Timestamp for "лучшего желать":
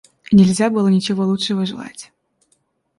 1.27-2.11